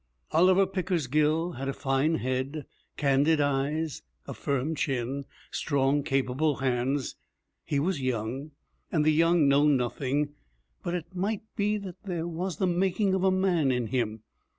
Oliver 0.31 0.65
Pickersgill 0.65 1.51
had 1.57 1.69
a 1.69 1.73
fine 1.73 2.15
head, 2.15 2.65
candid 2.97 3.39
eyes, 3.39 4.01
a 4.25 4.33
firm 4.33 4.73
chin, 4.73 5.25
strong 5.51 6.01
capable 6.01 6.55
hands. 6.55 7.15
He 7.65 7.79
was 7.79 8.01
young, 8.01 8.49
and 8.91 9.05
the 9.05 9.13
young 9.13 9.47
know 9.47 9.67
nothing, 9.67 10.33
but 10.81 10.95
it 10.95 11.13
might 11.15 11.43
be 11.55 11.77
that 11.77 12.01
there 12.03 12.27
was 12.27 12.57
the 12.57 12.65
making 12.65 13.13
of 13.13 13.23
a 13.23 13.29
man 13.29 13.69
in 13.71 13.85
him. 13.89 14.23